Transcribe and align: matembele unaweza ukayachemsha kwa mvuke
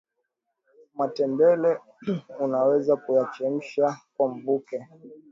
matembele 0.95 1.77
unaweza 2.39 2.93
ukayachemsha 2.93 3.97
kwa 4.17 4.27
mvuke 4.35 4.87